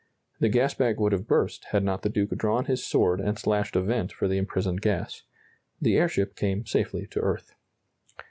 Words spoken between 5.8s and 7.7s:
airship came safely to earth.